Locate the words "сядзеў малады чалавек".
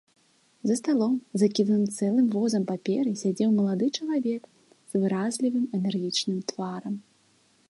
3.21-4.43